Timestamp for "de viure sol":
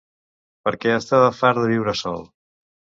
1.63-2.29